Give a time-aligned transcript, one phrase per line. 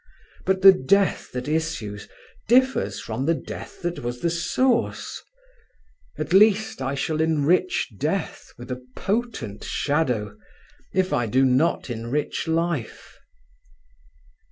[0.47, 2.07] But the death that issues
[2.47, 5.21] differs from the death that was the source.
[6.17, 10.35] At least, I shall enrich death with a potent shadow,
[10.91, 13.19] if I do not enrich life."